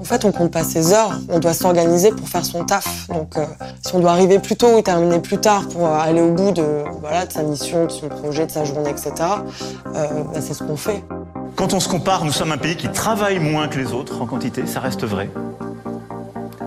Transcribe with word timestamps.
En 0.00 0.04
fait, 0.04 0.24
on 0.24 0.32
compte 0.32 0.52
pas 0.52 0.64
ses 0.64 0.94
heures, 0.94 1.18
on 1.28 1.38
doit 1.38 1.52
s'organiser 1.52 2.10
pour 2.10 2.28
faire 2.28 2.44
son 2.44 2.64
taf. 2.64 3.08
Donc, 3.08 3.36
euh, 3.36 3.44
si 3.84 3.94
on 3.94 4.00
doit 4.00 4.12
arriver 4.12 4.38
plus 4.38 4.56
tôt 4.56 4.78
ou 4.78 4.80
terminer 4.80 5.18
plus 5.18 5.38
tard 5.38 5.68
pour 5.68 5.86
aller 5.86 6.22
au 6.22 6.32
bout 6.32 6.52
de 6.52 6.64
sa 7.28 7.42
mission, 7.42 7.86
de 7.86 7.90
son 7.90 8.08
projet, 8.08 8.46
de 8.46 8.50
sa 8.50 8.64
journée, 8.64 8.90
etc., 8.90 9.12
euh, 9.18 10.06
bah, 10.32 10.40
c'est 10.40 10.54
ce 10.54 10.62
qu'on 10.62 10.76
fait. 10.76 11.04
Quand 11.56 11.74
on 11.74 11.80
se 11.80 11.88
compare, 11.88 12.24
nous 12.24 12.32
sommes 12.32 12.52
un 12.52 12.58
pays 12.58 12.76
qui 12.76 12.88
travaille 12.88 13.38
moins 13.38 13.68
que 13.68 13.78
les 13.78 13.92
autres 13.92 14.22
en 14.22 14.26
quantité, 14.26 14.66
ça 14.66 14.80
reste 14.80 15.04
vrai. 15.04 15.28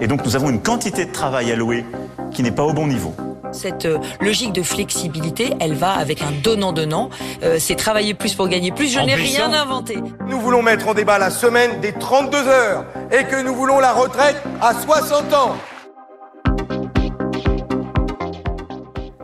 Et 0.02 0.08
donc 0.08 0.26
nous 0.26 0.36
avons 0.36 0.50
une 0.50 0.62
quantité 0.62 1.06
de 1.06 1.12
travail 1.12 1.52
allouée 1.52 1.86
qui 2.32 2.44
n'est 2.44 2.52
pas 2.52 2.64
au 2.64 2.74
bon 2.74 2.88
niveau. 2.88 3.14
Cette 3.52 3.86
euh, 3.86 4.00
logique 4.22 4.54
de 4.54 4.64
flexibilité, 4.64 5.54
elle 5.60 5.74
va 5.74 5.92
avec 5.92 6.22
un 6.22 6.32
donnant-donnant. 6.44 7.10
Euh, 7.44 7.58
c'est 7.60 7.76
travailler 7.76 8.14
plus 8.14 8.34
pour 8.34 8.48
gagner 8.48 8.72
plus. 8.72 8.88
Je 8.88 9.00
n'ai 9.00 9.16
rien 9.16 9.52
inventé. 9.52 9.98
Nous 10.28 10.40
voulons 10.40 10.62
mettre 10.62 10.88
en 10.88 10.94
débat 10.94 11.18
la 11.18 11.30
semaine 11.30 11.82
des 11.82 11.94
32 11.94 12.38
heures 12.48 12.86
et 13.12 13.24
que 13.26 13.44
nous 13.44 13.54
voulons 13.54 13.80
la 13.80 13.94
retraite 13.94 14.42
à 14.62 14.74
60 14.74 15.34
ans. 15.34 15.56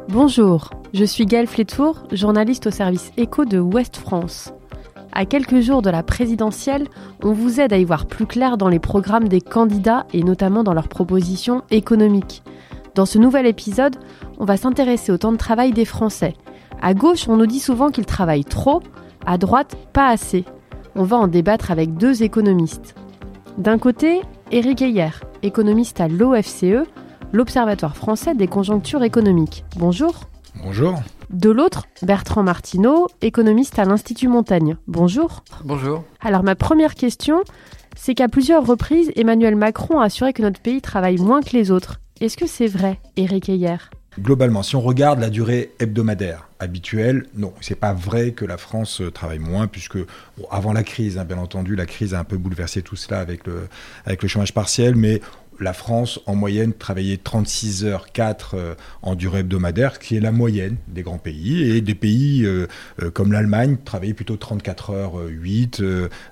Bonjour, 0.09 0.71
je 0.94 1.05
suis 1.05 1.26
Gaëlle 1.26 1.48
Flétour, 1.48 2.04
journaliste 2.12 2.68
au 2.68 2.71
service 2.71 3.12
éco 3.18 3.46
de 3.46 3.59
Ouest 3.59 3.98
France. 3.98 4.52
À 5.13 5.26
quelques 5.26 5.62
jours 5.62 5.82
de 5.82 5.90
la 5.90 6.04
présidentielle, 6.04 6.88
on 7.23 7.34
vous 7.34 7.59
aide 7.59 7.73
à 7.73 7.77
y 7.77 7.84
voir 7.84 8.05
plus 8.05 8.26
clair 8.26 8.57
dans 8.57 8.68
les 8.68 8.80
programmes 8.80 9.27
des 9.27 9.41
candidats 9.41 10.05
et 10.13 10.23
notamment 10.23 10.63
dans 10.63 10.73
leurs 10.73 10.90
propositions 10.90 11.63
économiques. 11.71 12.44
Dans 12.98 13.06
ce 13.06 13.20
nouvel 13.20 13.46
épisode, 13.46 13.96
on 14.40 14.46
va 14.46 14.58
s'intéresser 14.58 15.12
au 15.12 15.20
temps 15.20 15.32
de 15.32 15.38
travail 15.38 15.72
des 15.72 15.86
Français. 15.86 16.34
À 16.82 16.96
gauche, 16.96 17.28
on 17.28 17.38
nous 17.38 17.46
dit 17.46 17.60
souvent 17.60 17.92
qu'ils 17.92 18.08
travaillent 18.08 18.44
trop, 18.44 18.82
à 19.24 19.38
droite, 19.38 19.78
pas 19.94 20.08
assez. 20.08 20.46
On 20.96 21.04
va 21.04 21.18
en 21.18 21.28
débattre 21.28 21.70
avec 21.70 21.94
deux 21.94 22.24
économistes. 22.24 22.96
D'un 23.60 23.78
côté, 23.78 24.22
Éric 24.52 24.82
Heyer, 24.82 25.12
économiste 25.44 26.02
à 26.02 26.08
l'OFCE, 26.08 26.88
l'Observatoire 27.34 27.96
français 27.96 28.34
des 28.34 28.48
conjonctures 28.48 29.04
économiques. 29.04 29.64
Bonjour. 29.76 30.21
Bonjour. 30.64 30.96
De 31.30 31.52
l'autre, 31.52 31.84
Bertrand 32.02 32.41
Martineau, 32.41 33.10
économiste 33.21 33.77
à 33.77 33.86
l'Institut 33.86 34.27
Montaigne. 34.27 34.76
Bonjour. 34.88 35.43
Bonjour. 35.64 36.04
Alors 36.20 36.41
ma 36.41 36.55
première 36.55 36.96
question, 36.96 37.43
c'est 37.96 38.16
qu'à 38.16 38.27
plusieurs 38.27 38.66
reprises, 38.66 39.12
Emmanuel 39.16 39.55
Macron 39.55 39.99
a 39.99 40.05
assuré 40.05 40.34
que 40.34 40.41
notre 40.41 40.62
pays 40.62 40.82
travaille 40.82 41.20
moins 41.20 41.43
que 41.43 41.52
les 41.52 41.70
autres. 41.70 41.99
Est-ce 42.20 42.35
que 42.35 42.48
c'est 42.48 42.68
vrai, 42.68 42.99
Eric 43.15 43.48
Heyer? 43.48 43.77
Globalement, 44.20 44.63
si 44.63 44.76
on 44.76 44.82
regarde 44.82 45.20
la 45.20 45.29
durée 45.29 45.71
hebdomadaire 45.77 46.49
habituelle, 46.59 47.27
non, 47.35 47.54
c'est 47.62 47.76
pas 47.76 47.93
vrai 47.93 48.32
que 48.32 48.43
la 48.43 48.57
France 48.57 49.04
travaille 49.13 49.37
moins, 49.37 49.68
puisque 49.68 49.99
avant 50.49 50.74
la 50.74 50.82
crise, 50.82 51.20
hein, 51.20 51.26
bien 51.26 51.37
entendu, 51.37 51.76
la 51.76 51.85
crise 51.85 52.15
a 52.15 52.20
un 52.20 52.24
peu 52.24 52.37
bouleversé 52.37 52.82
tout 52.82 52.96
cela 52.96 53.20
avec 53.20 53.46
le, 53.46 53.68
avec 54.05 54.24
le 54.24 54.27
chômage 54.27 54.55
partiel, 54.55 54.96
mais 54.96 55.21
la 55.60 55.74
France, 55.74 56.20
en 56.26 56.36
moyenne, 56.36 56.74
travaillait 56.74 57.18
36 57.18 57.86
heures 57.86 58.12
4 58.12 58.52
euh, 58.54 58.76
en 59.02 59.16
durée 59.16 59.40
hebdomadaire, 59.40 59.99
qui 59.99 60.16
est 60.16 60.20
la 60.20 60.32
moyenne 60.32 60.77
des 60.88 61.02
grands 61.02 61.18
pays. 61.18 61.72
Et 61.72 61.82
des 61.82 61.96
pays 61.96 62.46
euh, 62.46 62.68
euh, 63.02 63.10
comme 63.10 63.32
l'Allemagne 63.32 63.77
travaillaient 63.84 64.14
plutôt 64.14 64.38
34 64.38 64.90
heures 64.91 65.14
8, 65.28 65.81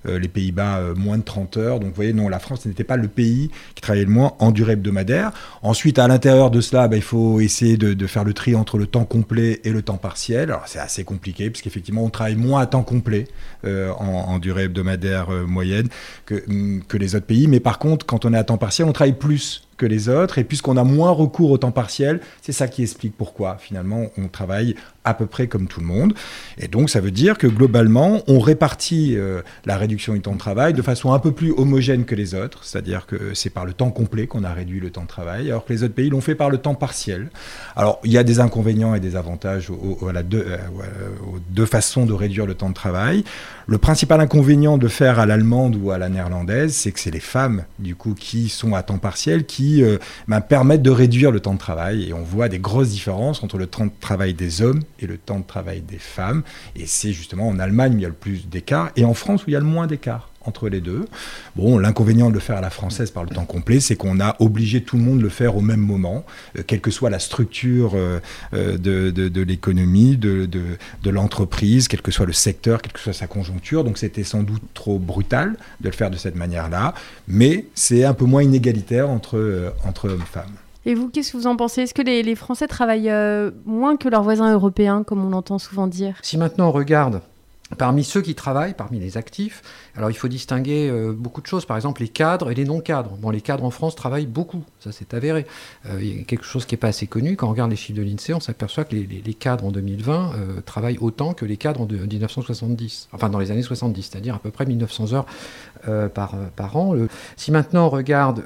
les 0.06 0.28
Pays-Bas 0.28 0.94
moins 0.96 1.18
de 1.18 1.24
30 1.24 1.58
heures. 1.58 1.80
Donc 1.80 1.90
vous 1.90 1.96
voyez, 1.96 2.14
non, 2.14 2.30
la 2.30 2.40
France 2.40 2.66
n'était 2.66 2.84
pas 2.84 2.98
le 2.98 3.08
pays 3.08 3.50
qui 3.74 3.82
travaillait 3.82 4.06
le 4.06 4.12
moins 4.12 4.34
en 4.40 4.52
durée 4.52 4.74
hebdomadaire. 4.74 5.32
Ensuite, 5.62 6.00
à 6.00 6.08
l'intérieur 6.08 6.52
de 6.52 6.62
cela, 6.62 6.88
bah, 6.88 6.96
il 6.96 7.02
faut 7.02 7.40
essayer 7.40 7.78
de, 7.78 8.08
faire 8.08 8.24
le 8.24 8.34
tri 8.34 8.56
entre 8.56 8.78
le 8.78 8.86
temps 8.86 9.06
complet 9.06 9.62
et 9.64 9.72
le 9.72 9.82
temps 9.82 9.98
partiel. 9.98 10.52
Alors 10.52 10.68
c'est 10.68 10.80
assez 10.80 11.04
compliqué, 11.04 11.50
parce 11.50 11.62
qu'effectivement, 11.62 12.04
on 12.04 12.10
travaille 12.10 12.36
moins 12.36 12.62
à 12.62 12.66
temps 12.66 12.84
complet 12.84 13.28
en, 13.64 14.38
durée 14.40 14.64
hebdomadaire 14.64 15.30
moyenne 15.48 15.88
que, 16.26 16.44
que 16.88 16.98
les 16.98 17.16
autres 17.16 17.26
pays. 17.26 17.48
Mais 17.48 17.60
par 17.60 17.80
contre, 17.80 18.06
quand 18.06 18.26
on 18.26 18.34
est 18.34 18.38
à 18.38 18.44
temps 18.44 18.58
partiel, 18.58 18.88
on 18.88 18.94
travaille 18.94 19.15
plus 19.16 19.62
que 19.78 19.86
les 19.86 20.10
autres. 20.10 20.38
Et 20.38 20.44
puisqu'on 20.44 20.78
a 20.78 20.84
moins 20.84 21.12
recours 21.12 21.52
au 21.52 21.58
temps 21.58 21.72
partiel, 21.72 22.22
c'est 22.42 22.52
ça 22.52 22.68
qui 22.68 22.84
explique 22.84 23.16
pourquoi 23.18 23.58
finalement 23.60 24.08
on 24.18 24.28
travaille 24.28 24.76
à 25.06 25.14
peu 25.14 25.28
près 25.28 25.48
comme 25.48 25.68
tout 25.68 25.80
le 25.80 25.86
monde. 25.86 26.14
Et 26.58 26.68
donc 26.68 26.90
ça 26.90 27.00
veut 27.00 27.12
dire 27.12 27.38
que 27.38 27.48
globalement, 27.48 28.24
on 28.28 28.40
répartit 28.40 29.16
euh, 29.16 29.42
la 29.66 29.78
réduction 29.78 30.14
du 30.14 30.22
temps 30.22 30.34
de 30.34 30.40
travail 30.40 30.74
de 30.74 30.82
façon 30.82 31.14
un 31.14 31.20
peu 31.20 31.32
plus 31.32 31.52
homogène 31.52 32.06
que 32.06 32.16
les 32.16 32.34
autres. 32.34 32.64
C'est-à-dire 32.64 33.06
que 33.06 33.34
c'est 33.34 33.52
par 33.52 33.66
le 33.66 33.74
temps 33.74 33.92
complet 33.92 34.28
qu'on 34.28 34.44
a 34.44 34.54
réduit 34.54 34.80
le 34.80 34.90
temps 34.90 35.04
de 35.04 35.08
travail, 35.08 35.50
alors 35.50 35.66
que 35.66 35.74
les 35.74 35.84
autres 35.84 35.94
pays 35.94 36.10
l'ont 36.10 36.22
fait 36.22 36.36
par 36.36 36.50
le 36.50 36.58
temps 36.58 36.74
partiel. 36.74 37.30
Alors 37.76 38.00
il 38.04 38.12
y 38.12 38.18
a 38.18 38.24
des 38.24 38.40
inconvénients 38.40 38.96
et 38.96 39.00
des 39.00 39.16
avantages 39.16 39.70
aux, 39.70 40.12
deux, 40.24 40.46
euh, 40.48 40.58
aux 41.32 41.40
deux 41.52 41.66
façons 41.66 42.06
de 42.06 42.14
réduire 42.14 42.46
le 42.46 42.56
temps 42.56 42.70
de 42.70 42.74
travail. 42.74 43.24
Le 43.68 43.78
principal 43.78 44.20
inconvénient 44.22 44.78
de 44.78 44.88
faire 44.88 45.20
à 45.20 45.26
l'allemande 45.26 45.76
ou 45.76 45.92
à 45.92 45.98
la 45.98 46.10
néerlandaise, 46.10 46.74
c'est 46.74 46.92
que 46.92 47.00
c'est 47.00 47.12
les 47.12 47.20
femmes, 47.20 47.64
du 47.80 47.96
coup, 47.96 48.14
qui 48.14 48.50
sont 48.50 48.76
à 48.76 48.84
temps 48.84 49.00
partiel, 49.00 49.46
qui 49.46 49.65
euh, 49.82 49.98
ben, 50.28 50.42
permettent 50.42 50.82
de 50.82 50.92
réduire 50.92 51.32
le 51.32 51.40
temps 51.40 51.54
de 51.54 51.60
travail. 51.60 52.10
Et 52.10 52.14
on 52.14 52.24
voit 52.24 52.50
des 52.50 52.60
grosses 52.60 52.90
différences 52.90 53.44
entre 53.44 53.58
le 53.58 53.68
temps 53.68 53.86
de 53.86 53.92
travail 54.00 54.34
des 54.34 54.62
hommes 54.62 54.82
et 55.00 55.08
le 55.08 55.18
temps 55.18 55.40
de 55.40 55.46
travail 55.46 55.82
des 55.82 56.00
femmes. 56.00 56.44
Et 56.76 56.86
c'est 56.86 57.14
justement 57.14 57.48
en 57.48 57.60
Allemagne 57.60 57.96
où 57.96 57.98
il 57.98 58.02
y 58.02 58.06
a 58.06 58.10
le 58.10 58.14
plus 58.14 58.48
d'écart, 58.48 58.92
et 58.96 59.06
en 59.06 59.14
France 59.14 59.44
où 59.44 59.50
il 59.50 59.54
y 59.54 59.56
a 59.56 59.60
le 59.60 59.66
moins 59.66 59.88
d'écart 59.88 60.30
entre 60.46 60.70
les 60.70 60.82
deux. 60.82 61.06
Bon, 61.56 61.78
l'inconvénient 61.78 62.30
de 62.30 62.34
le 62.34 62.40
faire 62.40 62.58
à 62.58 62.62
la 62.62 62.70
française 62.70 63.12
par 63.12 63.24
le 63.24 63.30
temps 63.30 63.46
complet, 63.46 63.80
c'est 63.80 63.96
qu'on 63.96 64.20
a 64.20 64.36
obligé 64.40 64.84
tout 64.84 64.98
le 64.98 65.04
monde 65.04 65.20
de 65.20 65.24
le 65.24 65.30
faire 65.30 65.56
au 65.56 65.62
même 65.62 65.80
moment, 65.80 66.26
euh, 66.58 66.64
quelle 66.66 66.82
que 66.82 66.92
soit 66.92 67.10
la 67.10 67.20
structure 67.20 67.94
euh, 67.96 68.20
euh, 68.54 68.78
de, 68.78 69.12
de, 69.12 69.42
l'économie, 69.42 70.18
de, 70.18 70.46
de 70.46 71.10
l'entreprise, 71.10 71.88
quel 71.88 72.02
que 72.02 72.12
soit 72.12 72.26
le 72.26 72.34
secteur, 72.34 72.82
quelle 72.82 72.94
que 72.94 73.00
soit 73.00 73.14
sa 73.14 73.28
conjoncture. 73.28 73.84
Donc 73.84 73.98
c'était 73.98 74.24
sans 74.24 74.44
doute 74.44 74.64
trop 74.74 75.00
brutal 75.00 75.56
de 75.82 75.90
le 75.90 75.96
faire 75.96 76.12
de 76.12 76.18
cette 76.18 76.36
manière-là, 76.36 76.94
mais 77.28 77.66
c'est 77.76 78.04
un 78.04 78.14
peu 78.14 78.26
moins 78.26 78.44
inégalitaire 78.44 79.10
entre, 79.10 79.74
entre 79.86 80.10
hommes 80.10 80.22
et 80.22 80.34
femmes. 80.34 80.54
Et 80.88 80.94
vous, 80.94 81.10
qu'est-ce 81.10 81.32
que 81.32 81.38
vous 81.38 81.48
en 81.48 81.56
pensez? 81.56 81.82
Est-ce 81.82 81.96
que 81.96 82.04
les, 82.04 82.22
les, 82.22 82.36
Français 82.36 82.68
travaillent 82.68 83.12
moins 83.66 83.98
que 83.98 84.08
leurs 84.08 84.22
voisins 84.22 84.54
européens, 84.54 85.04
comme 85.04 85.26
on 85.26 85.34
entend 85.34 85.58
souvent 85.58 85.88
dire? 85.88 86.16
Si 86.22 86.38
maintenant 86.38 86.68
on 86.68 86.72
regarde 86.72 87.22
Parmi 87.78 88.04
ceux 88.04 88.22
qui 88.22 88.36
travaillent, 88.36 88.74
parmi 88.74 89.00
les 89.00 89.18
actifs, 89.18 89.62
alors 89.96 90.10
il 90.10 90.16
faut 90.16 90.28
distinguer 90.28 90.90
euh, 90.90 91.14
beaucoup 91.14 91.42
de 91.42 91.48
choses, 91.48 91.66
par 91.66 91.78
exemple 91.78 92.02
les 92.02 92.08
cadres 92.08 92.52
et 92.52 92.56
les 92.56 92.66
non-cadres. 92.66 93.12
Bon, 93.18 93.30
les 93.30 93.42
cadres 93.42 93.64
en 93.64 93.70
France 93.70 93.96
travaillent 93.96 94.26
beaucoup, 94.26 94.64
ça 94.80 94.92
c'est 94.92 95.14
avéré. 95.14 95.46
Euh, 95.86 96.00
il 96.02 96.18
y 96.18 96.22
a 96.22 96.24
quelque 96.24 96.46
chose 96.46 96.66
qui 96.66 96.74
n'est 96.74 96.80
pas 96.80 96.88
assez 96.88 97.08
connu. 97.08 97.36
Quand 97.36 97.48
on 97.48 97.52
regarde 97.52 97.72
les 97.72 97.76
chiffres 97.76 97.98
de 97.98 98.04
l'INSEE, 98.04 98.34
on 98.34 98.40
s'aperçoit 98.40 98.84
que 98.84 98.96
les, 98.96 99.34
cadres 99.34 99.66
en 99.66 99.72
2020 99.72 100.32
euh, 100.36 100.62
travaillent 100.62 100.98
autant 101.00 101.34
que 101.34 101.46
les 101.46 101.58
cadres 101.58 101.82
en 101.82 101.86
1970, 101.86 103.10
enfin 103.12 103.30
dans 103.30 103.40
les 103.40 103.52
années 103.52 103.62
70, 103.62 104.04
c'est-à-dire 104.04 104.36
à 104.36 104.40
peu 104.40 104.52
près 104.52 104.66
1900 104.66 105.14
heures 105.14 105.26
par 106.14 106.36
an. 106.76 106.96
si 107.36 107.52
maintenant 107.52 107.86
on 107.86 107.90
regarde 107.90 108.44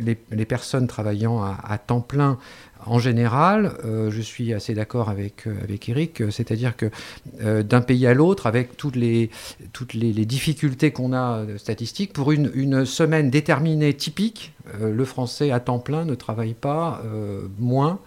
les, 0.00 0.44
personnes 0.44 0.86
travaillant 0.86 1.42
à 1.42 1.76
temps 1.78 2.00
plein, 2.00 2.38
en 2.86 2.98
général, 2.98 3.72
euh, 3.84 4.10
je 4.10 4.20
suis 4.22 4.52
assez 4.52 4.74
d'accord 4.74 5.08
avec, 5.08 5.46
euh, 5.46 5.54
avec 5.62 5.88
Eric, 5.88 6.20
euh, 6.20 6.30
c'est-à-dire 6.30 6.76
que 6.76 6.90
d'un 7.62 7.80
pays 7.80 8.06
à 8.06 8.14
l'autre, 8.14 8.46
avec 8.46 8.76
toutes 8.76 8.96
les, 8.96 9.30
toutes 9.72 9.94
les, 9.94 10.12
difficultés 10.24 10.90
qu'on 10.90 11.12
a 11.12 11.44
statistiques, 11.56 12.12
pour 12.12 12.32
une, 12.32 12.50
une, 12.54 12.84
semaine 12.84 13.30
déterminée 13.30 13.94
typique, 13.94 14.52
le 14.80 15.04
français 15.04 15.50
à 15.50 15.60
temps 15.60 15.78
plein 15.78 16.04
ne 16.04 16.14
travaille 16.14 16.54
pas 16.54 17.02
moins 17.58 18.00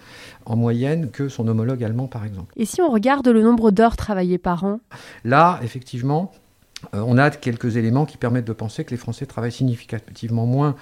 en 0.46 0.56
moyenne 0.56 1.10
que 1.10 1.30
son 1.30 1.48
homologue 1.48 1.84
allemand, 1.84 2.08
par 2.08 2.26
exemple. 2.26 2.54
Et 2.58 2.66
si 2.66 2.82
on 2.82 2.90
regarde 2.90 3.28
le 3.28 3.42
nombre 3.42 3.72
d'heures 3.72 3.96
travaillées 3.96 4.38
par 4.38 4.64
an? 4.64 4.80
Là, 5.24 5.60
effectivement, 5.64 6.32
on 6.94 7.18
a 7.18 7.30
quelques 7.30 7.78
éléments 7.78 8.06
qui 8.06 8.18
permettent 8.18 8.46
de 8.46 8.54
penser 8.54 8.84
que 8.84 8.92
les 8.92 8.98
Français 8.98 9.26
travaillent 9.26 9.52
significativement 9.52 10.46
moins 10.46 10.76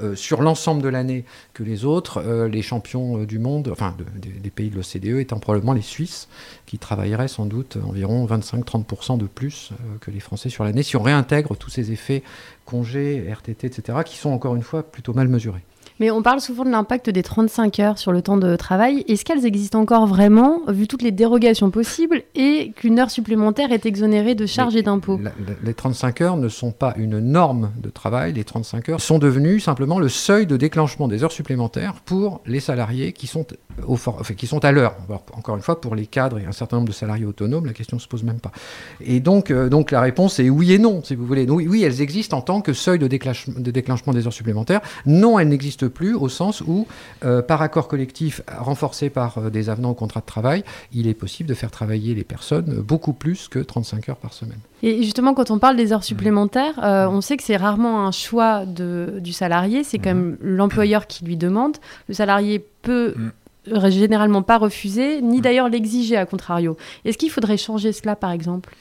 euh, 0.00 0.16
sur 0.16 0.40
l'ensemble 0.40 0.80
de 0.80 0.88
l'année 0.88 1.26
que 1.52 1.62
les 1.62 1.84
autres, 1.84 2.16
euh, 2.24 2.48
les 2.48 2.62
champions 2.62 3.18
euh, 3.18 3.26
du 3.26 3.38
monde, 3.38 3.68
enfin 3.70 3.94
des 4.16 4.48
pays 4.48 4.70
de 4.70 4.76
l'OCDE 4.76 5.20
étant 5.20 5.38
probablement 5.38 5.74
les 5.74 5.82
Suisses, 5.82 6.28
qui 6.64 6.78
travailleraient 6.78 7.28
sans 7.28 7.44
doute 7.44 7.76
environ 7.76 8.24
25-30% 8.24 9.18
de 9.18 9.26
plus 9.26 9.72
que 10.00 10.10
les 10.10 10.20
Français 10.20 10.48
sur 10.48 10.64
l'année, 10.64 10.82
si 10.82 10.96
on 10.96 11.02
réintègre 11.02 11.56
tous 11.56 11.68
ces 11.68 11.92
effets 11.92 12.22
congés, 12.64 13.30
RTT, 13.30 13.66
etc., 13.66 13.98
qui 14.06 14.16
sont 14.16 14.30
encore 14.30 14.54
une 14.54 14.62
fois 14.62 14.82
plutôt 14.82 15.12
mal 15.12 15.28
mesurés. 15.28 15.62
Mais 16.00 16.10
on 16.10 16.22
parle 16.22 16.40
souvent 16.40 16.64
de 16.64 16.70
l'impact 16.70 17.10
des 17.10 17.22
35 17.22 17.80
heures 17.80 17.98
sur 17.98 18.12
le 18.12 18.22
temps 18.22 18.36
de 18.36 18.56
travail. 18.56 19.04
Est-ce 19.08 19.24
qu'elles 19.24 19.46
existent 19.46 19.80
encore 19.80 20.06
vraiment, 20.06 20.60
vu 20.68 20.86
toutes 20.86 21.02
les 21.02 21.12
dérogations 21.12 21.70
possibles, 21.70 22.22
et 22.34 22.72
qu'une 22.76 22.98
heure 22.98 23.10
supplémentaire 23.10 23.72
est 23.72 23.86
exonérée 23.86 24.34
de 24.34 24.46
charges 24.46 24.76
et 24.76 24.82
d'impôts 24.82 25.20
Les 25.62 25.74
35 25.74 26.20
heures 26.20 26.36
ne 26.36 26.48
sont 26.48 26.72
pas 26.72 26.94
une 26.96 27.18
norme 27.18 27.72
de 27.82 27.90
travail. 27.90 28.32
Les 28.32 28.44
35 28.44 28.88
heures 28.88 29.00
sont 29.00 29.18
devenues 29.18 29.60
simplement 29.60 29.98
le 29.98 30.08
seuil 30.08 30.46
de 30.46 30.56
déclenchement 30.56 31.08
des 31.08 31.24
heures 31.24 31.32
supplémentaires 31.32 31.94
pour 32.04 32.40
les 32.46 32.60
salariés 32.60 33.12
qui 33.12 33.26
sont, 33.26 33.46
au 33.86 33.96
qui 34.36 34.46
sont 34.46 34.64
à 34.64 34.72
l'heure. 34.72 34.96
Encore 35.36 35.56
une 35.56 35.62
fois, 35.62 35.80
pour 35.80 35.94
les 35.94 36.06
cadres 36.06 36.38
et 36.38 36.46
un 36.46 36.52
certain 36.52 36.76
nombre 36.76 36.88
de 36.88 36.94
salariés 36.94 37.24
autonomes, 37.24 37.66
la 37.66 37.72
question 37.72 37.96
ne 37.96 38.00
se 38.00 38.08
pose 38.08 38.22
même 38.22 38.40
pas. 38.40 38.52
Et 39.00 39.20
donc, 39.20 39.50
euh, 39.50 39.68
donc 39.68 39.90
la 39.90 40.00
réponse 40.00 40.38
est 40.40 40.50
oui 40.50 40.72
et 40.72 40.78
non, 40.78 41.02
si 41.04 41.14
vous 41.14 41.26
voulez. 41.26 41.48
Oui, 41.48 41.66
oui 41.68 41.82
elles 41.82 42.00
existent 42.00 42.38
en 42.38 42.42
tant 42.42 42.60
que 42.60 42.72
seuil 42.72 42.98
de 42.98 43.06
déclenchement, 43.06 43.54
de 43.58 43.70
déclenchement 43.70 44.12
des 44.12 44.26
heures 44.26 44.32
supplémentaires. 44.32 44.80
Non, 45.06 45.38
elles 45.38 45.48
n'existent 45.48 45.81
n'existe 45.82 45.88
plus 45.88 46.14
au 46.14 46.28
sens 46.28 46.60
où, 46.60 46.86
euh, 47.24 47.42
par 47.42 47.62
accord 47.62 47.88
collectif 47.88 48.42
renforcé 48.58 49.10
par 49.10 49.38
euh, 49.38 49.50
des 49.50 49.68
avenants 49.68 49.90
au 49.90 49.94
contrat 49.94 50.20
de 50.20 50.26
travail, 50.26 50.64
il 50.92 51.08
est 51.08 51.14
possible 51.14 51.48
de 51.48 51.54
faire 51.54 51.70
travailler 51.70 52.14
les 52.14 52.24
personnes 52.24 52.80
beaucoup 52.80 53.12
plus 53.12 53.48
que 53.48 53.58
35 53.58 54.08
heures 54.08 54.16
par 54.16 54.32
semaine. 54.32 54.58
Et 54.82 55.02
justement, 55.02 55.34
quand 55.34 55.50
on 55.50 55.58
parle 55.58 55.76
des 55.76 55.92
heures 55.92 56.04
supplémentaires, 56.04 56.78
euh, 56.82 57.06
on 57.08 57.20
sait 57.20 57.36
que 57.36 57.42
c'est 57.42 57.56
rarement 57.56 58.06
un 58.06 58.12
choix 58.12 58.66
de, 58.66 59.18
du 59.20 59.32
salarié, 59.32 59.84
c'est 59.84 59.98
quand 59.98 60.10
même 60.14 60.36
l'employeur 60.40 61.06
qui 61.06 61.24
lui 61.24 61.36
demande. 61.36 61.76
Le 62.08 62.14
salarié 62.14 62.64
peut 62.82 63.14
Mm. 63.16 63.88
généralement 63.90 64.42
pas 64.42 64.58
refuser, 64.58 65.22
ni 65.22 65.40
d'ailleurs 65.40 65.68
l'exiger 65.68 66.16
à 66.16 66.26
contrario. 66.26 66.76
Est-ce 67.04 67.16
qu'il 67.16 67.30
faudrait 67.30 67.56
changer 67.56 67.92
cela, 67.92 68.16
par 68.16 68.32
exemple? 68.32 68.74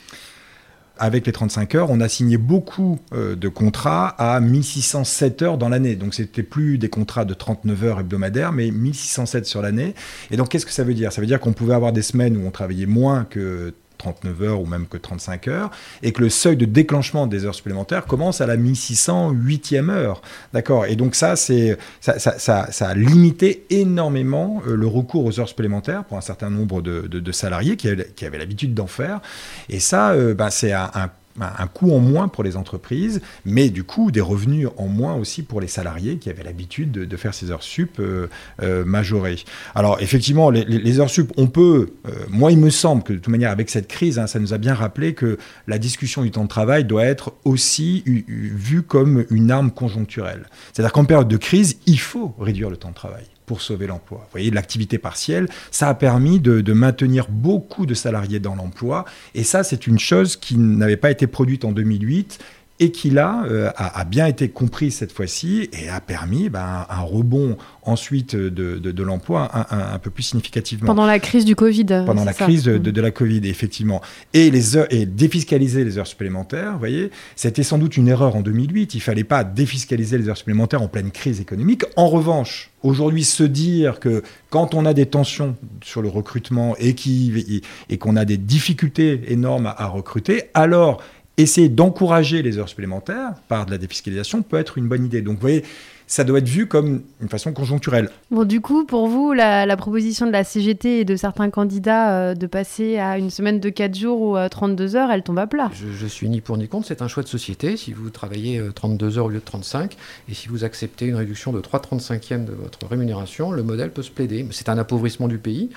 Avec 1.01 1.25
les 1.25 1.31
35 1.31 1.75
heures, 1.75 1.89
on 1.89 1.99
a 1.99 2.07
signé 2.07 2.37
beaucoup 2.37 2.99
euh, 3.11 3.35
de 3.35 3.47
contrats 3.47 4.09
à 4.19 4.39
1607 4.39 5.41
heures 5.41 5.57
dans 5.57 5.67
l'année. 5.67 5.95
Donc 5.95 6.13
c'était 6.13 6.43
plus 6.43 6.77
des 6.77 6.89
contrats 6.89 7.25
de 7.25 7.33
39 7.33 7.83
heures 7.83 7.99
hebdomadaires, 7.99 8.51
mais 8.51 8.69
1607 8.69 9.47
sur 9.47 9.63
l'année. 9.63 9.95
Et 10.29 10.37
donc 10.37 10.49
qu'est-ce 10.49 10.65
que 10.65 10.71
ça 10.71 10.83
veut 10.83 10.93
dire? 10.93 11.11
Ça 11.11 11.19
veut 11.19 11.27
dire 11.27 11.39
qu'on 11.39 11.53
pouvait 11.53 11.73
avoir 11.73 11.91
des 11.91 12.03
semaines 12.03 12.37
où 12.37 12.45
on 12.45 12.51
travaillait 12.51 12.85
moins 12.85 13.25
que 13.25 13.73
39 14.01 14.41
heures 14.41 14.61
ou 14.61 14.65
même 14.65 14.87
que 14.87 14.97
35 14.97 15.47
heures, 15.47 15.71
et 16.01 16.11
que 16.11 16.21
le 16.21 16.29
seuil 16.29 16.57
de 16.57 16.65
déclenchement 16.65 17.27
des 17.27 17.45
heures 17.45 17.55
supplémentaires 17.55 18.05
commence 18.05 18.41
à 18.41 18.47
la 18.47 18.57
1608e 18.57 19.89
heure. 19.89 20.21
D'accord? 20.53 20.85
Et 20.87 20.95
donc 20.95 21.13
ça, 21.15 21.35
ça, 21.35 21.57
a 22.01 22.93
limité 22.95 23.65
énormément 23.69 24.63
euh, 24.67 24.75
le 24.75 24.87
recours 24.87 25.25
aux 25.25 25.39
heures 25.39 25.49
supplémentaires 25.49 26.03
pour 26.03 26.17
un 26.17 26.21
certain 26.21 26.49
nombre 26.49 26.81
de, 26.81 27.31
salariés 27.31 27.77
qui 27.77 27.87
avaient, 27.87 28.11
qui 28.15 28.25
avaient 28.25 28.39
l'habitude 28.39 28.73
d'en 28.73 28.87
faire. 28.87 29.21
Et 29.69 29.79
ça, 29.79 30.11
euh, 30.11 30.33
ben, 30.33 30.49
c'est 30.49 30.73
un, 30.73 30.89
un 30.93 31.09
un 31.39 31.67
coût 31.67 31.93
en 31.93 31.99
moins 31.99 32.27
pour 32.27 32.43
les 32.43 32.57
entreprises, 32.57 33.21
mais 33.45 33.69
du 33.69 33.83
coup 33.83 34.11
des 34.11 34.21
revenus 34.21 34.67
en 34.77 34.87
moins 34.87 35.15
aussi 35.15 35.43
pour 35.43 35.61
les 35.61 35.67
salariés 35.67 36.17
qui 36.17 36.29
avaient 36.29 36.43
l'habitude 36.43 36.91
de, 36.91 37.17
faire 37.17 37.33
ces 37.33 37.51
heures 37.51 37.63
sup 37.63 37.99
euh, 37.99 38.27
euh, 38.61 38.83
majorées. 38.83 39.37
Alors 39.75 40.01
effectivement, 40.01 40.49
les, 40.49 40.99
heures 40.99 41.09
sup, 41.09 41.31
on 41.37 41.47
peut, 41.47 41.93
euh, 42.07 42.11
moi 42.29 42.51
il 42.51 42.57
me 42.57 42.69
semble 42.69 43.03
que 43.03 43.13
de 43.13 43.19
toute 43.19 43.31
manière 43.31 43.51
avec 43.51 43.69
cette 43.69 43.87
crise, 43.87 44.19
hein, 44.19 44.27
ça 44.27 44.39
nous 44.39 44.53
a 44.53 44.57
bien 44.57 44.73
rappelé 44.73 45.13
que 45.13 45.37
la 45.67 45.77
discussion 45.77 46.23
du 46.23 46.31
temps 46.31 46.43
de 46.43 46.49
travail 46.49 46.83
doit 46.85 47.05
être 47.05 47.33
aussi 47.45 48.03
vue 48.05 48.81
comme 48.81 49.25
une 49.29 49.51
arme 49.51 49.71
conjoncturelle. 49.71 50.47
C'est-à-dire 50.73 50.91
qu'en 50.91 51.05
période 51.05 51.27
de 51.27 51.37
crise, 51.37 51.77
il 51.85 51.99
faut 51.99 52.33
réduire 52.39 52.69
le 52.69 52.77
temps 52.77 52.89
de 52.89 52.95
travail 52.95 53.23
pour 53.45 53.61
sauver 53.61 53.87
l'emploi. 53.87 54.19
Vous 54.19 54.31
voyez, 54.31 54.51
l'activité 54.51 54.97
partielle, 54.97 55.47
ça 55.71 55.89
a 55.89 55.93
permis 55.93 56.39
de, 56.39 56.73
maintenir 56.73 57.27
beaucoup 57.29 57.85
de 57.85 57.93
salariés 57.93 58.39
dans 58.39 58.55
l'emploi. 58.55 59.05
Et 59.35 59.43
ça, 59.43 59.63
c'est 59.63 59.87
une 59.87 59.99
chose 59.99 60.35
qui 60.35 60.57
n'avait 60.57 60.97
pas 60.97 61.11
été 61.11 61.27
produite 61.27 61.65
en 61.65 61.71
2008 61.71 62.39
et 62.81 62.91
qui 62.91 63.11
là 63.11 63.43
euh, 63.47 63.69
a, 63.77 63.99
a 64.01 64.03
bien 64.03 64.25
été 64.25 64.49
comprise 64.49 64.95
cette 64.95 65.11
fois-ci 65.13 65.69
et 65.71 65.87
a 65.87 66.01
permis 66.01 66.49
ben, 66.49 66.85
un 66.89 67.01
rebond 67.01 67.55
ensuite 67.83 68.35
de, 68.35 68.49
de- 68.79 68.91
de 68.91 69.03
l'emploi 69.03 69.49
un, 69.53 69.65
un- 69.77 69.93
un 69.93 69.99
peu 69.99 70.09
plus 70.09 70.23
significativement 70.23 70.87
Pendant 70.87 71.05
la 71.05 71.19
crise 71.19 71.45
du 71.45 71.55
Covid. 71.55 71.85
pendant 71.85 72.19
c'est 72.21 72.25
la 72.25 72.33
ça 72.33 72.45
crise 72.45 72.63
de, 72.63 72.77
Mm. 72.77 72.79
de- 72.79 73.01
la 73.01 73.11
Covid, 73.11 73.41
effectivement. 73.45 74.01
Et, 74.33 74.49
les 74.51 74.75
heures, 74.77 74.87
et 74.91 75.05
défiscaliser 75.05 75.83
les 75.83 75.97
heures 75.97 76.07
supplémentaires, 76.07 76.73
vous 76.73 76.79
voyez, 76.79 77.11
c'était 77.35 77.63
sans 77.63 77.77
doute 77.77 77.97
une 77.97 78.07
erreur 78.07 78.35
en 78.35 78.41
2008. 78.41 78.95
Il 78.95 78.99
fallait 78.99 79.23
pas 79.23 79.43
défiscaliser 79.43 80.17
les 80.17 80.27
heures 80.29 80.37
supplémentaires 80.37 80.81
en 80.81 80.87
pleine 80.87 81.11
crise 81.11 81.39
économique. 81.39 81.83
En 81.95 82.07
revanche, 82.07 82.71
aujourd'hui, 82.83 83.23
se 83.23 83.43
dire 83.43 83.99
que 83.99 84.23
quand 84.49 84.73
on 84.73 84.85
a 84.85 84.93
des 84.93 85.05
tensions 85.05 85.55
sur 85.83 86.01
le 86.01 86.09
recrutement 86.09 86.75
et 86.79 86.95
qui- 86.95 87.61
et 87.89 87.97
qu'on 87.97 88.15
a 88.15 88.25
des 88.25 88.37
difficultés 88.37 89.21
énormes 89.27 89.67
à, 89.67 89.75
à 89.83 89.85
recruter, 89.87 90.43
alors 90.55 91.01
essayer 91.37 91.69
d'encourager 91.69 92.41
les 92.41 92.57
heures 92.57 92.69
supplémentaires 92.69 93.33
par 93.47 93.65
de 93.65 93.71
la 93.71 93.77
défiscalisation 93.77 94.41
peut 94.41 94.57
être 94.57 94.77
une 94.77 94.87
bonne 94.87 95.05
idée. 95.05 95.21
Donc, 95.21 95.35
vous 95.35 95.41
voyez, 95.41 95.63
ça 96.11 96.25
doit 96.25 96.39
être 96.39 96.49
vu 96.49 96.67
comme 96.67 97.03
une 97.21 97.29
façon 97.29 97.53
conjoncturelle. 97.53 98.09
Bon, 98.31 98.43
du 98.43 98.59
coup, 98.59 98.83
pour 98.83 99.07
vous, 99.07 99.31
la, 99.31 99.65
la 99.65 99.77
proposition 99.77 100.25
de 100.25 100.31
la 100.31 100.43
CGT 100.43 100.99
et 100.99 101.05
de 101.05 101.15
certains 101.15 101.49
candidats 101.49 102.11
euh, 102.11 102.35
de 102.35 102.47
passer 102.47 102.97
à 102.97 103.17
une 103.17 103.29
semaine 103.29 103.61
de 103.61 103.69
4 103.69 103.95
jours 103.95 104.21
ou 104.21 104.35
à 104.35 104.49
32 104.49 104.97
heures, 104.97 105.09
elle 105.09 105.23
tombe 105.23 105.39
à 105.39 105.47
plat. 105.47 105.71
Je, 105.73 105.87
je 105.87 106.07
suis 106.07 106.27
ni 106.27 106.41
pour 106.41 106.57
ni 106.57 106.67
contre, 106.67 106.87
c'est 106.87 107.01
un 107.01 107.07
choix 107.07 107.23
de 107.23 107.29
société. 107.29 107.77
Si 107.77 107.93
vous 107.93 108.09
travaillez 108.09 108.59
euh, 108.59 108.71
32 108.73 109.19
heures 109.19 109.27
au 109.27 109.29
lieu 109.29 109.39
de 109.39 109.45
35, 109.45 109.95
et 110.27 110.33
si 110.33 110.49
vous 110.49 110.65
acceptez 110.65 111.05
une 111.05 111.15
réduction 111.15 111.53
de 111.53 111.61
3 111.61 111.79
35e 111.79 112.43
de 112.43 112.51
votre 112.51 112.85
rémunération, 112.89 113.51
le 113.51 113.63
modèle 113.63 113.91
peut 113.91 114.03
se 114.03 114.11
plaider. 114.11 114.45
C'est 114.51 114.67
un 114.67 114.77
appauvrissement 114.77 115.29
du 115.29 115.37
pays, 115.37 115.69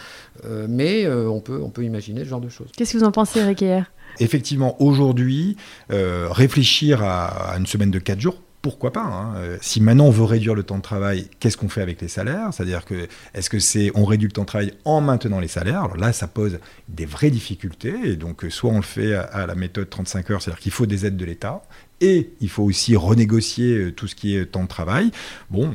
euh, 0.46 0.66
mais 0.68 1.04
euh, 1.04 1.28
on, 1.28 1.38
peut, 1.38 1.60
on 1.62 1.70
peut 1.70 1.84
imaginer 1.84 2.24
ce 2.24 2.30
genre 2.30 2.40
de 2.40 2.48
choses. 2.48 2.72
Qu'est-ce 2.76 2.94
que 2.94 2.98
vous 2.98 3.04
en 3.04 3.12
pensez, 3.12 3.38
Eric 3.38 3.62
Heyer 3.62 3.84
effectivement, 4.20 4.80
aujourd'hui, 4.82 5.56
euh, 5.92 6.28
réfléchir 6.30 7.02
à, 7.02 7.54
une 7.58 7.66
semaine 7.66 7.90
de 7.90 7.98
4 7.98 8.20
jours, 8.20 8.40
pourquoi 8.62 8.92
pas 8.92 9.02
hein. 9.02 9.34
Euh, 9.36 9.58
Si 9.60 9.82
maintenant 9.82 10.06
on 10.06 10.10
veut 10.10 10.24
réduire 10.24 10.54
le 10.54 10.62
temps 10.62 10.78
de 10.78 10.82
travail, 10.82 11.28
qu'est-ce 11.38 11.58
qu'on 11.58 11.68
fait 11.68 11.82
avec 11.82 12.00
les 12.00 12.08
salaires? 12.08 12.48
C'est-à-dire 12.52 12.86
que 12.86 13.08
est-ce 13.34 13.50
que 13.50 13.58
c'est 13.58 13.90
on 13.94 14.06
réduit 14.06 14.28
le 14.28 14.32
temps 14.32 14.42
de 14.42 14.46
travail 14.46 14.72
en 14.86 15.02
maintenant 15.02 15.38
les 15.38 15.48
salaires? 15.48 15.82
Alors 15.82 15.98
là, 15.98 16.14
ça 16.14 16.28
pose 16.28 16.58
des 16.88 17.04
vraies 17.04 17.30
difficultés. 17.30 18.16
Donc, 18.16 18.44
euh, 18.44 18.50
soit 18.50 18.70
on 18.70 18.76
le 18.76 18.82
fait 18.82 19.14
à, 19.14 19.22
à 19.22 19.46
la 19.46 19.54
méthode 19.54 19.90
35 19.90 20.30
heures, 20.30 20.42
c'est-à-dire 20.42 20.62
qu'il 20.62 20.72
faut 20.72 20.86
des 20.86 21.04
aides 21.04 21.18
de 21.18 21.24
l'État. 21.26 21.62
Et 22.00 22.32
il 22.40 22.48
faut 22.48 22.64
aussi 22.64 22.96
renégocier 22.96 23.92
tout 23.92 24.06
ce 24.08 24.14
qui 24.14 24.34
est 24.36 24.46
temps 24.46 24.64
de 24.64 24.68
travail. 24.68 25.10
Bon, 25.48 25.72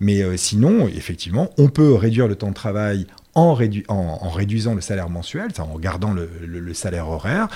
mais 0.00 0.36
sinon, 0.36 0.86
effectivement, 0.86 1.50
on 1.56 1.68
peut 1.68 1.94
réduire 1.94 2.28
le 2.28 2.36
temps 2.36 2.50
de 2.50 2.54
travail 2.54 3.06
en, 3.36 3.54
rédu- 3.54 3.84
en- 3.88 4.18
en 4.22 4.30
réduisant 4.30 4.74
le 4.74 4.80
salaire 4.80 5.08
mensuel, 5.08 5.48
en 5.58 5.78
gardant 5.78 6.12
le- 6.12 6.74
salaire 6.74 7.08
horaire. 7.08 7.46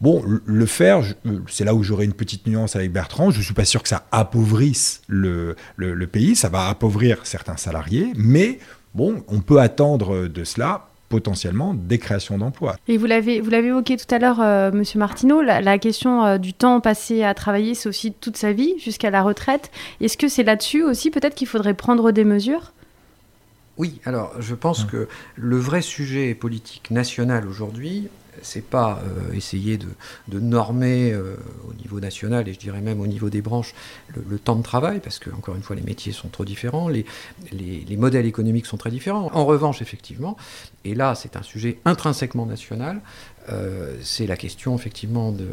Bon, 0.00 0.22
le- 0.44 0.66
faire, 0.66 1.02
euh, 1.26 1.38
c'est 1.48 1.64
là 1.64 1.74
où 1.74 1.82
j'aurais 1.82 2.04
une 2.04 2.12
petite 2.14 2.46
nuance 2.46 2.74
avec 2.76 2.92
Bertrand. 2.92 3.30
Je 3.30 3.38
ne 3.38 3.42
suis 3.44 3.54
pas 3.54 3.64
sûr 3.64 3.82
que 3.82 3.88
ça 3.88 4.02
appauvrisse 4.12 5.02
le, 5.08 5.54
pays. 6.10 6.36
Ça 6.36 6.48
va 6.48 6.68
appauvrir 6.68 7.24
certains 7.24 7.56
salariés, 7.56 8.12
mais 8.16 8.58
bon, 8.94 9.22
on 9.28 9.40
peut 9.40 9.60
attendre 9.60 10.26
de 10.26 10.44
cela 10.44 10.86
potentiellement 11.10 11.74
des 11.74 11.98
créations 11.98 12.38
d'emplois. 12.38 12.76
Et 12.88 12.96
vous 12.96 13.06
l'avez, 13.06 13.40
vous 13.40 13.50
l'avez 13.50 13.68
évoqué 13.68 13.96
tout 13.96 14.12
à 14.14 14.18
l'heure, 14.18 14.40
euh, 14.40 14.70
Monsieur 14.72 14.98
Martineau, 15.00 15.42
la, 15.42 15.60
la 15.60 15.76
question 15.78 16.24
euh, 16.24 16.38
du 16.38 16.54
temps 16.54 16.80
passé 16.80 17.22
à 17.24 17.34
travailler, 17.34 17.74
c'est 17.74 17.88
aussi 17.88 18.12
toute 18.12 18.36
sa 18.36 18.52
vie 18.52 18.74
jusqu'à 18.78 19.10
la 19.10 19.22
retraite. 19.22 19.70
Est-ce 20.00 20.16
que 20.16 20.28
c'est 20.28 20.44
là-dessus 20.44 20.82
aussi 20.84 21.10
peut-être 21.10 21.34
qu'il 21.34 21.48
faudrait 21.48 21.74
prendre 21.74 22.10
des 22.12 22.24
mesures? 22.24 22.72
Oui, 23.80 23.98
alors 24.04 24.34
je 24.38 24.54
pense 24.54 24.84
que 24.84 25.08
le 25.36 25.56
vrai 25.56 25.80
sujet 25.80 26.34
politique 26.34 26.90
national 26.90 27.48
aujourd'hui, 27.48 28.08
c'est 28.42 28.66
pas 28.78 29.02
euh, 29.02 29.32
essayer 29.34 29.78
de, 29.78 29.88
de 30.28 30.38
normer 30.38 31.12
euh, 31.12 31.36
au 31.66 31.72
niveau 31.72 31.98
national 31.98 32.46
et 32.46 32.52
je 32.52 32.58
dirais 32.58 32.82
même 32.82 33.00
au 33.00 33.06
niveau 33.06 33.30
des 33.30 33.40
branches 33.40 33.74
le, 34.14 34.22
le 34.28 34.38
temps 34.38 34.56
de 34.56 34.62
travail, 34.62 35.00
parce 35.00 35.18
que 35.18 35.30
encore 35.30 35.56
une 35.56 35.62
fois 35.62 35.76
les 35.76 35.82
métiers 35.82 36.12
sont 36.12 36.28
trop 36.28 36.44
différents, 36.44 36.88
les, 36.88 37.06
les, 37.52 37.84
les 37.88 37.96
modèles 37.96 38.26
économiques 38.26 38.66
sont 38.66 38.76
très 38.76 38.90
différents. 38.90 39.30
En 39.32 39.46
revanche, 39.46 39.80
effectivement, 39.80 40.36
et 40.84 40.94
là 40.94 41.14
c'est 41.14 41.34
un 41.36 41.42
sujet 41.42 41.78
intrinsèquement 41.86 42.44
national, 42.44 43.00
euh, 43.48 43.96
c'est 44.02 44.26
la 44.26 44.36
question 44.36 44.76
effectivement 44.76 45.32
de, 45.32 45.46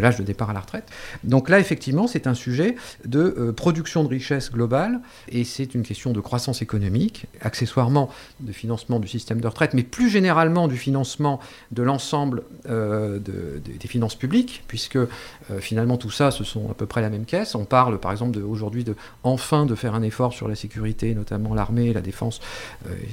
l'âge 0.00 0.16
de 0.18 0.22
départ 0.22 0.50
à 0.50 0.52
la 0.52 0.60
retraite. 0.60 0.84
Donc 1.24 1.48
là, 1.48 1.58
effectivement, 1.58 2.06
c'est 2.06 2.26
un 2.26 2.34
sujet 2.34 2.76
de 3.04 3.34
euh, 3.38 3.52
production 3.52 4.04
de 4.04 4.08
richesse 4.08 4.50
globale 4.52 5.00
et 5.28 5.44
c'est 5.44 5.74
une 5.74 5.82
question 5.82 6.12
de 6.12 6.20
croissance 6.20 6.62
économique, 6.62 7.26
accessoirement 7.40 8.10
de 8.40 8.52
financement 8.52 9.00
du 9.00 9.08
système 9.08 9.40
de 9.40 9.46
retraite, 9.48 9.72
mais 9.74 9.82
plus 9.82 10.10
généralement 10.10 10.68
du 10.68 10.76
financement 10.76 11.40
de 11.72 11.82
l'ensemble 11.82 12.42
euh, 12.68 13.18
de- 13.18 13.60
de- 13.64 13.76
des 13.78 13.88
finances 13.88 14.14
publiques, 14.14 14.62
puisque 14.68 14.98
finalement 15.60 15.96
tout 15.96 16.10
ça, 16.10 16.30
ce 16.30 16.44
sont 16.44 16.70
à 16.70 16.74
peu 16.74 16.86
près 16.86 17.00
la 17.00 17.10
même 17.10 17.24
caisse. 17.24 17.54
On 17.54 17.64
parle 17.64 17.98
par 17.98 18.12
exemple 18.12 18.38
aujourd'hui 18.40 18.84
de 18.84 18.94
enfin 19.22 19.64
de 19.66 19.74
faire 19.74 19.94
un 19.94 20.02
effort 20.02 20.32
sur 20.32 20.48
la 20.48 20.54
sécurité, 20.54 21.14
notamment 21.14 21.54
l'armée, 21.54 21.92
la 21.92 22.00
défense. 22.00 22.40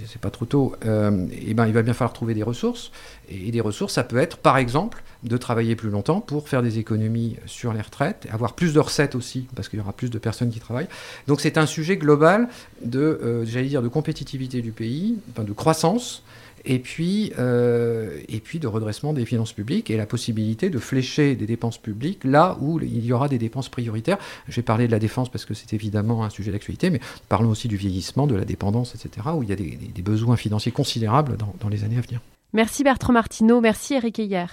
C'est 0.07 0.19
pas 0.21 0.29
trop 0.31 0.45
tôt. 0.45 0.75
Et 0.83 1.53
ben, 1.53 1.67
il 1.67 1.73
va 1.73 1.81
bien 1.81 1.93
falloir 1.93 2.13
trouver 2.13 2.33
des 2.33 2.43
ressources. 2.43 2.91
Et 3.33 3.51
des 3.51 3.61
ressources, 3.61 3.93
ça 3.93 4.03
peut 4.03 4.17
être, 4.17 4.37
par 4.37 4.57
exemple, 4.57 5.03
de 5.23 5.37
travailler 5.37 5.75
plus 5.75 5.89
longtemps 5.89 6.21
pour 6.21 6.49
faire 6.49 6.61
des 6.61 6.79
économies 6.79 7.37
sur 7.45 7.73
les 7.73 7.81
retraites, 7.81 8.27
avoir 8.31 8.53
plus 8.53 8.73
de 8.73 8.79
recettes 8.79 9.15
aussi, 9.15 9.47
parce 9.55 9.69
qu'il 9.69 9.79
y 9.79 9.81
aura 9.81 9.93
plus 9.93 10.09
de 10.09 10.17
personnes 10.17 10.49
qui 10.49 10.59
travaillent. 10.59 10.89
Donc 11.27 11.41
c'est 11.41 11.57
un 11.57 11.65
sujet 11.65 11.97
global 11.97 12.47
de, 12.83 12.99
euh, 12.99 13.45
j'allais 13.45 13.69
dire, 13.69 13.81
de 13.81 13.87
compétitivité 13.87 14.61
du 14.61 14.71
pays, 14.71 15.17
enfin, 15.31 15.43
de 15.43 15.53
croissance, 15.53 16.23
et 16.65 16.79
puis, 16.79 17.33
euh, 17.39 18.19
et 18.29 18.39
puis 18.39 18.59
de 18.59 18.67
redressement 18.67 19.11
des 19.11 19.25
finances 19.25 19.51
publiques 19.51 19.89
et 19.89 19.97
la 19.97 20.05
possibilité 20.05 20.69
de 20.69 20.79
flécher 20.79 21.35
des 21.35 21.45
dépenses 21.45 21.77
publiques 21.77 22.23
là 22.23 22.57
où 22.61 22.79
il 22.79 23.05
y 23.05 23.11
aura 23.11 23.27
des 23.27 23.37
dépenses 23.37 23.67
prioritaires. 23.67 24.17
Je 24.47 24.55
vais 24.55 24.61
parler 24.61 24.87
de 24.87 24.91
la 24.91 24.99
défense 24.99 25.29
parce 25.29 25.43
que 25.43 25.53
c'est 25.53 25.73
évidemment 25.73 26.23
un 26.23 26.29
sujet 26.29 26.51
d'actualité, 26.51 26.89
mais 26.89 27.01
parlons 27.27 27.49
aussi 27.49 27.67
du 27.67 27.75
vieillissement, 27.75 28.27
de 28.27 28.35
la 28.35 28.45
dépendance, 28.45 28.95
etc., 28.95 29.27
où 29.35 29.43
il 29.43 29.49
y 29.49 29.53
a 29.53 29.55
des, 29.55 30.01
besoins 30.03 30.35
financiers 30.35 30.71
considérables 30.71 31.37
dans 31.37 31.69
les 31.69 31.83
années 31.85 31.97
à 31.97 32.01
venir. 32.01 32.19
Merci 32.55 32.83
Bertrand 32.83 33.13
Martineau, 33.13 33.61
merci 33.61 33.95
Eric 33.95 34.19
Heyer. 34.19 34.45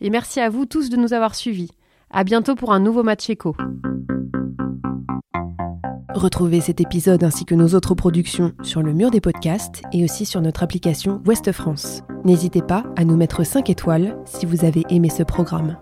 Et 0.00 0.10
merci 0.10 0.40
à 0.40 0.50
vous 0.50 0.66
tous 0.66 0.90
de 0.90 0.96
nous 0.96 1.12
avoir 1.12 1.36
suivis. 1.36 1.70
À 2.10 2.24
bientôt 2.24 2.56
pour 2.56 2.72
un 2.72 2.80
nouveau 2.80 3.04
match 3.04 3.30
éco. 3.30 3.54
Retrouvez 6.12 6.60
cet 6.60 6.80
épisode 6.80 7.22
ainsi 7.22 7.44
que 7.44 7.54
nos 7.54 7.74
autres 7.74 7.94
productions 7.94 8.52
sur 8.64 8.82
le 8.82 8.92
mur 8.92 9.12
des 9.12 9.20
podcasts 9.20 9.82
et 9.92 10.02
aussi 10.02 10.26
sur 10.26 10.40
notre 10.40 10.64
application 10.64 11.22
Ouest 11.26 11.52
France. 11.52 12.02
N'hésitez 12.24 12.62
pas 12.62 12.84
à 12.96 13.04
nous 13.04 13.16
mettre 13.16 13.44
5 13.44 13.70
étoiles 13.70 14.16
si 14.24 14.46
vous 14.46 14.64
avez 14.64 14.82
aimé 14.90 15.08
ce 15.08 15.22
programme. 15.22 15.76